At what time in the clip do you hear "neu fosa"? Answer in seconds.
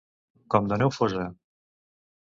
0.83-1.29